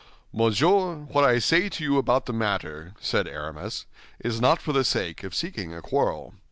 "Monsieur, 0.33 0.95
what 1.11 1.23
I 1.23 1.37
say 1.37 1.69
to 1.69 1.83
you 1.83 1.99
about 1.99 2.25
the 2.25 2.33
matter," 2.33 2.93
said 2.99 3.27
Aramis, 3.27 3.85
"is 4.19 4.41
not 4.41 4.59
for 4.59 4.73
the 4.73 4.83
sake 4.83 5.21
of 5.23 5.35
seeking 5.35 5.75
a 5.75 5.81
quarrel. 5.83 6.33